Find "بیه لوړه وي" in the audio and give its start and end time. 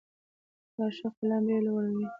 1.47-2.05